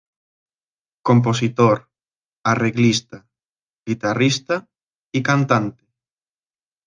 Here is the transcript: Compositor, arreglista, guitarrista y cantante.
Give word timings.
Compositor, 1.09 1.77
arreglista, 2.43 3.21
guitarrista 3.85 4.67
y 5.13 5.21
cantante. 5.21 5.85